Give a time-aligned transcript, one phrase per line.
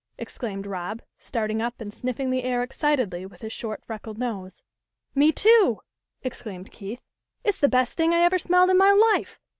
[0.25, 4.63] "exclaimed Rob, starting up and sniffing the air excitedly with his short freckled nose."
[5.13, 5.79] Me too!"
[6.23, 7.03] exclaimed Keith."
[7.43, 9.39] It's the best thing I ever smelled in my life.